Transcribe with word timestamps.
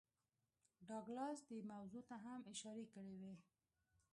ډاګلاس 0.87 1.39
دې 1.47 1.57
موضوع 1.71 2.03
ته 2.09 2.15
هم 2.25 2.41
اشارې 2.53 2.85
کړې 2.93 3.15
وې 3.21 3.33